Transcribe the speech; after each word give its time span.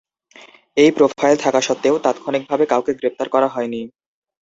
এই 0.77 0.89
প্রোফাইল 0.97 1.35
থাকা 1.37 1.59
সত্ত্বেও, 1.61 1.95
তাৎক্ষণিকভাবে 2.05 2.65
কাউকে 2.71 2.91
গ্রেপ্তার 2.99 3.27
করা 3.29 3.47
হয়নি। 3.47 3.81